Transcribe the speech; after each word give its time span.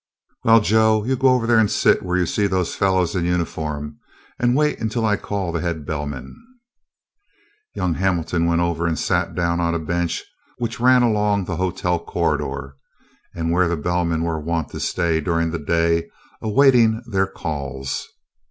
"Well, 0.43 0.61
Joe, 0.61 1.03
you 1.05 1.15
go 1.15 1.27
over 1.27 1.45
there 1.45 1.59
and 1.59 1.69
sit 1.69 2.01
where 2.01 2.17
you 2.17 2.25
see 2.25 2.47
those 2.47 2.73
fellows 2.73 3.13
in 3.15 3.23
uniform, 3.23 3.99
and 4.39 4.55
wait 4.55 4.79
until 4.81 5.05
I 5.05 5.15
call 5.15 5.51
the 5.51 5.59
head 5.61 5.85
bellman." 5.85 6.35
Young 7.75 7.93
Hamilton 7.93 8.47
went 8.47 8.61
over 8.61 8.87
and 8.87 8.97
sat 8.97 9.35
down 9.35 9.59
on 9.59 9.75
a 9.75 9.79
bench 9.79 10.23
which 10.57 10.79
ran 10.79 11.03
along 11.03 11.45
the 11.45 11.57
hotel 11.57 11.99
corridor 12.03 12.77
and 13.35 13.51
where 13.51 13.67
the 13.67 13.77
bellmen 13.77 14.23
were 14.23 14.39
wont 14.39 14.69
to 14.69 14.79
stay 14.79 15.21
during 15.21 15.51
the 15.51 15.59
day 15.59 16.09
awaiting 16.41 17.03
their 17.05 17.27
calls. 17.27 18.07